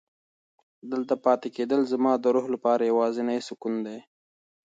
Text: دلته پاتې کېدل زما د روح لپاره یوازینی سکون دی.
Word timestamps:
دلته 0.91 1.13
پاتې 1.23 1.47
کېدل 1.55 1.81
زما 1.91 2.13
د 2.19 2.25
روح 2.35 2.45
لپاره 2.55 2.83
یوازینی 2.91 3.39
سکون 3.47 3.73
دی. 3.85 3.99